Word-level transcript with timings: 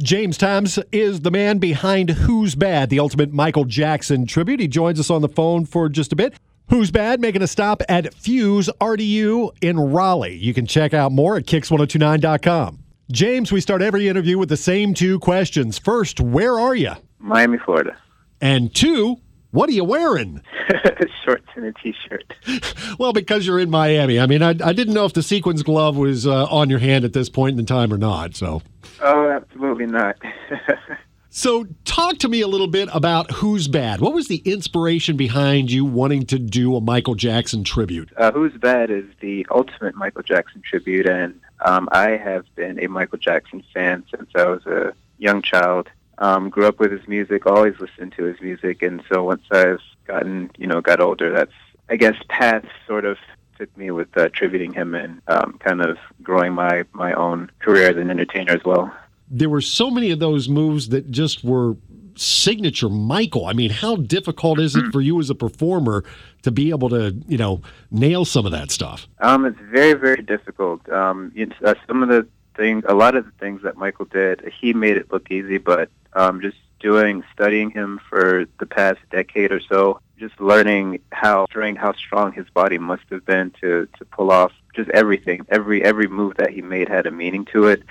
James 0.00 0.36
Times 0.36 0.76
is 0.90 1.20
the 1.20 1.30
man 1.30 1.58
behind 1.58 2.10
Who's 2.10 2.56
Bad, 2.56 2.90
the 2.90 2.98
ultimate 2.98 3.32
Michael 3.32 3.64
Jackson 3.64 4.26
tribute. 4.26 4.58
He 4.58 4.66
joins 4.66 4.98
us 4.98 5.08
on 5.08 5.22
the 5.22 5.28
phone 5.28 5.66
for 5.66 5.88
just 5.88 6.12
a 6.12 6.16
bit. 6.16 6.34
Who's 6.68 6.90
Bad 6.90 7.20
making 7.20 7.42
a 7.42 7.46
stop 7.46 7.80
at 7.88 8.12
Fyooz 8.12 8.68
RDU 8.80 9.52
in 9.60 9.78
Raleigh. 9.78 10.34
You 10.34 10.52
can 10.52 10.66
check 10.66 10.94
out 10.94 11.12
more 11.12 11.36
at 11.36 11.44
kicks1029.com. 11.44 12.80
James, 13.12 13.52
we 13.52 13.60
start 13.60 13.82
every 13.82 14.08
interview 14.08 14.36
with 14.36 14.48
the 14.48 14.56
same 14.56 14.94
two 14.94 15.20
questions. 15.20 15.78
First, 15.78 16.20
where 16.20 16.58
are 16.58 16.74
you? 16.74 16.94
Miami, 17.20 17.58
Florida. 17.58 17.96
And 18.40 18.74
two, 18.74 19.20
what 19.54 19.68
are 19.68 19.72
you 19.72 19.84
wearing? 19.84 20.42
Shorts 21.24 21.46
and 21.54 21.66
a 21.66 21.72
t-shirt. 21.72 22.34
well, 22.98 23.12
because 23.12 23.46
you're 23.46 23.60
in 23.60 23.70
Miami. 23.70 24.18
I 24.18 24.26
mean, 24.26 24.42
I, 24.42 24.50
I 24.50 24.72
didn't 24.72 24.94
know 24.94 25.04
if 25.04 25.12
the 25.12 25.22
sequins 25.22 25.62
glove 25.62 25.96
was 25.96 26.26
uh, 26.26 26.46
on 26.46 26.68
your 26.68 26.80
hand 26.80 27.04
at 27.04 27.12
this 27.12 27.28
point 27.28 27.58
in 27.58 27.64
time 27.64 27.92
or 27.92 27.96
not. 27.96 28.34
So. 28.34 28.62
Oh, 29.00 29.30
absolutely 29.30 29.86
not. 29.86 30.16
so, 31.30 31.66
talk 31.84 32.18
to 32.18 32.28
me 32.28 32.40
a 32.40 32.48
little 32.48 32.66
bit 32.66 32.88
about 32.92 33.30
Who's 33.30 33.68
Bad. 33.68 34.00
What 34.00 34.12
was 34.12 34.26
the 34.26 34.42
inspiration 34.44 35.16
behind 35.16 35.70
you 35.70 35.84
wanting 35.84 36.26
to 36.26 36.38
do 36.40 36.74
a 36.74 36.80
Michael 36.80 37.14
Jackson 37.14 37.62
tribute? 37.62 38.12
Uh, 38.16 38.32
Who's 38.32 38.54
Bad 38.54 38.90
is 38.90 39.04
the 39.20 39.46
ultimate 39.52 39.94
Michael 39.94 40.24
Jackson 40.24 40.62
tribute, 40.68 41.06
and 41.06 41.40
um, 41.64 41.88
I 41.92 42.16
have 42.16 42.44
been 42.56 42.82
a 42.82 42.88
Michael 42.88 43.18
Jackson 43.18 43.62
fan 43.72 44.02
since 44.10 44.28
I 44.34 44.46
was 44.46 44.66
a 44.66 44.94
young 45.18 45.42
child. 45.42 45.88
Um, 46.18 46.48
grew 46.48 46.66
up 46.66 46.78
with 46.78 46.92
his 46.92 47.06
music, 47.08 47.46
always 47.46 47.74
listened 47.80 48.14
to 48.16 48.24
his 48.24 48.40
music, 48.40 48.82
and 48.82 49.02
so 49.12 49.24
once 49.24 49.42
I've 49.50 49.80
gotten, 50.06 50.50
you 50.56 50.66
know, 50.66 50.80
got 50.80 51.00
older, 51.00 51.32
that's 51.32 51.52
I 51.88 51.96
guess 51.96 52.14
path 52.28 52.64
sort 52.86 53.04
of 53.04 53.18
took 53.58 53.76
me 53.76 53.90
with 53.90 54.16
uh, 54.16 54.28
tributing 54.32 54.72
him 54.72 54.94
and 54.94 55.20
um, 55.28 55.58
kind 55.58 55.80
of 55.80 55.98
growing 56.22 56.52
my 56.52 56.84
my 56.92 57.12
own 57.12 57.50
career 57.58 57.90
as 57.90 57.96
an 57.96 58.10
entertainer 58.10 58.52
as 58.52 58.64
well. 58.64 58.94
There 59.30 59.48
were 59.48 59.60
so 59.60 59.90
many 59.90 60.10
of 60.10 60.18
those 60.18 60.48
moves 60.48 60.90
that 60.90 61.10
just 61.10 61.44
were 61.44 61.76
signature 62.16 62.88
Michael. 62.88 63.46
I 63.46 63.52
mean, 63.52 63.70
how 63.70 63.96
difficult 63.96 64.60
is 64.60 64.76
it 64.76 64.84
for 64.92 65.00
you 65.00 65.18
as 65.20 65.30
a 65.30 65.34
performer 65.34 66.04
to 66.42 66.50
be 66.50 66.70
able 66.70 66.88
to, 66.90 67.14
you 67.26 67.38
know, 67.38 67.62
nail 67.90 68.24
some 68.24 68.46
of 68.46 68.52
that 68.52 68.70
stuff? 68.70 69.08
Um, 69.20 69.44
it's 69.44 69.58
very, 69.60 69.94
very 69.94 70.22
difficult. 70.22 70.88
Um, 70.90 71.32
it's, 71.34 71.54
uh, 71.64 71.74
some 71.86 72.02
of 72.02 72.08
the 72.08 72.26
things, 72.56 72.84
a 72.88 72.94
lot 72.94 73.16
of 73.16 73.24
the 73.24 73.32
things 73.32 73.62
that 73.62 73.76
Michael 73.76 74.06
did, 74.06 74.52
he 74.60 74.72
made 74.72 74.96
it 74.96 75.12
look 75.12 75.30
easy, 75.30 75.58
but 75.58 75.90
um, 76.14 76.40
just 76.40 76.56
doing 76.80 77.24
studying 77.32 77.70
him 77.70 78.00
for 78.08 78.44
the 78.60 78.66
past 78.66 79.00
decade 79.10 79.50
or 79.50 79.60
so, 79.60 80.00
just 80.18 80.38
learning 80.40 81.00
how 81.12 81.46
during 81.52 81.76
how 81.76 81.92
strong 81.94 82.32
his 82.32 82.48
body 82.50 82.78
must 82.78 83.02
have 83.10 83.24
been 83.24 83.50
to 83.60 83.88
to 83.98 84.04
pull 84.04 84.30
off 84.30 84.52
just 84.74 84.90
everything. 84.90 85.46
Every 85.48 85.82
every 85.82 86.08
move 86.08 86.36
that 86.36 86.50
he 86.50 86.62
made 86.62 86.88
had 86.88 87.06
a 87.06 87.10
meaning 87.10 87.46
to 87.52 87.66
it, 87.66 87.82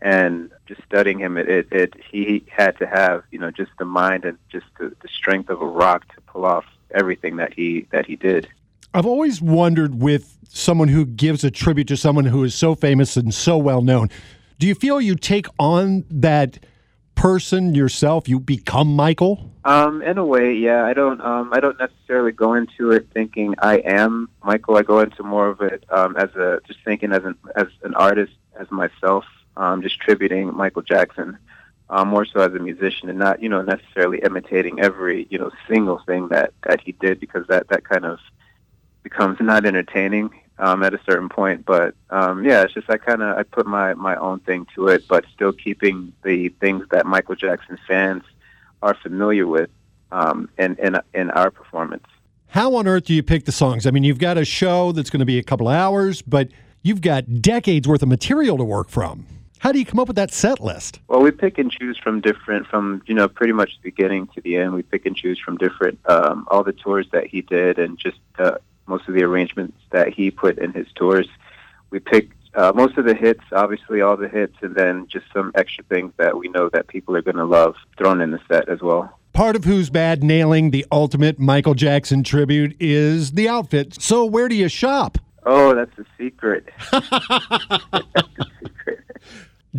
and 0.00 0.50
just 0.66 0.82
studying 0.84 1.18
him, 1.18 1.36
it 1.36 1.48
it, 1.48 1.68
it 1.72 1.94
he 2.10 2.44
had 2.48 2.78
to 2.78 2.86
have 2.86 3.24
you 3.30 3.38
know 3.38 3.50
just 3.50 3.72
the 3.78 3.84
mind 3.84 4.24
and 4.24 4.38
just 4.50 4.66
the, 4.78 4.94
the 5.02 5.08
strength 5.08 5.50
of 5.50 5.60
a 5.60 5.66
rock 5.66 6.06
to 6.14 6.20
pull 6.22 6.44
off 6.44 6.64
everything 6.92 7.36
that 7.36 7.52
he 7.52 7.86
that 7.90 8.06
he 8.06 8.16
did. 8.16 8.48
I've 8.94 9.06
always 9.06 9.42
wondered 9.42 10.00
with 10.00 10.38
someone 10.48 10.88
who 10.88 11.04
gives 11.04 11.44
a 11.44 11.50
tribute 11.50 11.88
to 11.88 11.96
someone 11.96 12.24
who 12.24 12.42
is 12.44 12.54
so 12.54 12.74
famous 12.74 13.16
and 13.16 13.34
so 13.34 13.58
well 13.58 13.82
known. 13.82 14.08
Do 14.58 14.66
you 14.66 14.74
feel 14.74 15.00
you 15.00 15.14
take 15.14 15.46
on 15.58 16.04
that 16.10 16.58
person 17.18 17.74
yourself? 17.74 18.28
You 18.28 18.38
become 18.38 18.94
Michael? 18.94 19.52
Um, 19.64 20.00
in 20.02 20.18
a 20.18 20.24
way, 20.24 20.54
yeah. 20.54 20.84
I 20.84 20.94
don't. 20.94 21.20
Um, 21.20 21.52
I 21.52 21.60
don't 21.60 21.78
necessarily 21.78 22.32
go 22.32 22.54
into 22.54 22.92
it 22.92 23.08
thinking 23.12 23.54
I 23.58 23.78
am 23.78 24.30
Michael. 24.42 24.76
I 24.76 24.82
go 24.82 25.00
into 25.00 25.22
more 25.24 25.48
of 25.48 25.60
it 25.60 25.84
um, 25.90 26.16
as 26.16 26.34
a 26.36 26.60
just 26.66 26.78
thinking 26.84 27.12
as 27.12 27.24
an 27.24 27.36
as 27.56 27.66
an 27.82 27.94
artist, 27.94 28.32
as 28.58 28.70
myself, 28.70 29.24
um, 29.56 29.82
just 29.82 29.98
tributing 30.00 30.56
Michael 30.56 30.82
Jackson, 30.82 31.36
um, 31.90 32.08
more 32.08 32.24
so 32.24 32.40
as 32.40 32.54
a 32.54 32.60
musician, 32.60 33.10
and 33.10 33.18
not 33.18 33.42
you 33.42 33.48
know 33.48 33.62
necessarily 33.62 34.20
imitating 34.20 34.80
every 34.80 35.26
you 35.28 35.38
know 35.38 35.50
single 35.68 36.00
thing 36.06 36.28
that 36.28 36.52
that 36.66 36.80
he 36.80 36.92
did 36.92 37.18
because 37.18 37.46
that 37.48 37.68
that 37.68 37.84
kind 37.84 38.04
of 38.04 38.20
becomes 39.02 39.38
not 39.40 39.66
entertaining 39.66 40.30
um, 40.58 40.82
at 40.82 40.94
a 40.94 41.00
certain 41.08 41.28
point. 41.28 41.64
But 41.64 41.94
um, 42.10 42.44
yeah, 42.44 42.62
it's 42.62 42.74
just 42.74 42.90
I 42.90 42.98
kind 42.98 43.22
of 43.22 43.36
I 43.36 43.42
put 43.42 43.66
my 43.66 43.94
my 43.94 44.16
own 44.16 44.40
thing 44.40 44.66
to 44.74 44.88
it, 44.88 45.06
but 45.08 45.24
still 45.34 45.52
keeping 45.52 46.12
the 46.24 46.48
things 46.60 46.86
that 46.90 47.06
Michael 47.06 47.34
Jackson 47.34 47.78
fans 47.86 48.24
are 48.82 48.94
familiar 48.94 49.46
with 49.46 49.70
um, 50.12 50.48
in, 50.58 50.76
in 50.76 50.96
in 51.14 51.30
our 51.30 51.50
performance. 51.50 52.04
How 52.48 52.74
on 52.76 52.86
earth 52.86 53.04
do 53.04 53.14
you 53.14 53.22
pick 53.22 53.44
the 53.44 53.52
songs? 53.52 53.86
I 53.86 53.90
mean, 53.90 54.04
you've 54.04 54.18
got 54.18 54.38
a 54.38 54.44
show 54.44 54.92
that's 54.92 55.10
going 55.10 55.20
to 55.20 55.26
be 55.26 55.38
a 55.38 55.42
couple 55.42 55.68
hours, 55.68 56.22
but 56.22 56.48
you've 56.82 57.02
got 57.02 57.42
decades 57.42 57.86
worth 57.86 58.02
of 58.02 58.08
material 58.08 58.56
to 58.56 58.64
work 58.64 58.88
from. 58.88 59.26
How 59.58 59.72
do 59.72 59.78
you 59.78 59.84
come 59.84 59.98
up 59.98 60.06
with 60.06 60.16
that 60.16 60.32
set 60.32 60.60
list? 60.60 61.00
Well, 61.08 61.20
we 61.20 61.30
pick 61.32 61.58
and 61.58 61.70
choose 61.70 61.98
from 61.98 62.20
different, 62.20 62.68
from 62.68 63.02
you 63.06 63.14
know, 63.14 63.28
pretty 63.28 63.52
much 63.52 63.76
the 63.82 63.90
beginning 63.90 64.28
to 64.28 64.40
the 64.40 64.56
end. 64.56 64.72
We 64.72 64.82
pick 64.82 65.04
and 65.04 65.16
choose 65.16 65.38
from 65.38 65.56
different, 65.56 65.98
um, 66.08 66.46
all 66.50 66.62
the 66.62 66.72
tours 66.72 67.08
that 67.12 67.26
he 67.26 67.42
did, 67.42 67.78
and 67.78 67.98
just 67.98 68.18
uh, 68.38 68.58
most 68.88 69.08
of 69.08 69.14
the 69.14 69.22
arrangements 69.22 69.78
that 69.90 70.08
he 70.08 70.30
put 70.30 70.58
in 70.58 70.72
his 70.72 70.86
tours. 70.94 71.28
We 71.90 72.00
picked 72.00 72.34
uh, 72.54 72.72
most 72.74 72.98
of 72.98 73.04
the 73.04 73.14
hits, 73.14 73.42
obviously 73.52 74.00
all 74.00 74.16
the 74.16 74.28
hits, 74.28 74.56
and 74.62 74.74
then 74.74 75.06
just 75.08 75.26
some 75.32 75.52
extra 75.54 75.84
things 75.84 76.12
that 76.16 76.36
we 76.36 76.48
know 76.48 76.68
that 76.72 76.88
people 76.88 77.14
are 77.16 77.22
going 77.22 77.36
to 77.36 77.44
love 77.44 77.76
thrown 77.96 78.20
in 78.20 78.30
the 78.30 78.40
set 78.48 78.68
as 78.68 78.80
well. 78.80 79.18
Part 79.32 79.54
of 79.54 79.64
Who's 79.64 79.90
Bad 79.90 80.24
nailing 80.24 80.70
the 80.70 80.84
ultimate 80.90 81.38
Michael 81.38 81.74
Jackson 81.74 82.24
tribute 82.24 82.76
is 82.80 83.32
the 83.32 83.48
outfit. 83.48 84.00
So 84.02 84.24
where 84.24 84.48
do 84.48 84.56
you 84.56 84.68
shop? 84.68 85.18
Oh, 85.44 85.74
that's 85.74 85.96
a 85.98 86.04
secret. 86.18 86.68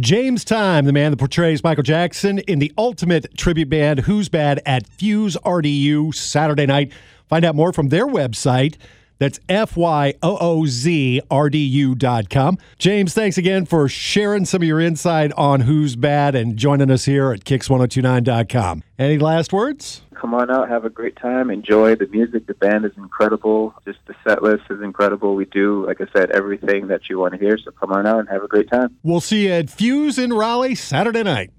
James 0.00 0.44
Times, 0.44 0.86
the 0.86 0.92
man 0.92 1.10
that 1.10 1.16
portrays 1.16 1.64
Michael 1.64 1.82
Jackson 1.82 2.38
in 2.40 2.58
the 2.58 2.72
ultimate 2.78 3.36
tribute 3.36 3.68
band 3.68 4.00
Who's 4.00 4.28
Bad 4.28 4.60
at 4.64 4.88
Fyooz 4.88 5.36
RDU 5.42 6.14
Saturday 6.14 6.66
night. 6.66 6.92
Find 7.28 7.44
out 7.44 7.54
more 7.54 7.72
from 7.72 7.88
their 7.88 8.06
website. 8.06 8.76
That's 9.18 9.40
F-Y-O-O-Z-R-D-U 9.48 10.14
dot 11.96 12.30
com. 12.30 12.58
James, 12.78 13.14
thanks 13.14 13.36
again 13.36 13.66
for 13.66 13.88
sharing 13.88 14.44
some 14.44 14.62
of 14.62 14.68
your 14.68 14.80
insight 14.80 15.32
on 15.32 15.62
Who's 15.62 15.96
Bad 15.96 16.36
and 16.36 16.56
joining 16.56 16.88
us 16.90 17.04
here 17.04 17.32
at 17.32 17.40
Kicks1029.com. 17.40 18.84
Any 18.98 19.18
last 19.18 19.52
words? 19.52 20.02
Come 20.14 20.34
on 20.34 20.50
out, 20.50 20.68
have 20.68 20.84
a 20.84 20.90
great 20.90 21.16
time, 21.16 21.48
enjoy 21.50 21.94
the 21.94 22.06
music. 22.08 22.46
The 22.46 22.54
band 22.54 22.84
is 22.84 22.90
incredible. 22.96 23.72
Just 23.84 23.98
the 24.06 24.14
set 24.26 24.42
list 24.42 24.64
is 24.68 24.82
incredible. 24.82 25.36
We 25.36 25.44
do, 25.44 25.86
like 25.86 26.00
I 26.00 26.06
said, 26.12 26.32
everything 26.32 26.88
that 26.88 27.08
you 27.08 27.18
want 27.18 27.34
to 27.34 27.38
hear. 27.38 27.56
So 27.56 27.70
come 27.70 27.92
on 27.92 28.04
out 28.06 28.18
and 28.18 28.28
have 28.28 28.42
a 28.42 28.48
great 28.48 28.68
time. 28.68 28.96
We'll 29.04 29.20
see 29.20 29.46
you 29.46 29.52
at 29.52 29.66
Fyooz 29.66 30.18
in 30.22 30.32
Raleigh 30.32 30.74
Saturday 30.74 31.22
night. 31.22 31.52